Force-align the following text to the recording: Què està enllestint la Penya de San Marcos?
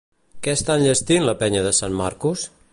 Què 0.47 0.55
està 0.59 0.77
enllestint 0.81 1.27
la 1.29 1.37
Penya 1.45 1.63
de 1.69 1.77
San 1.83 2.01
Marcos? 2.03 2.51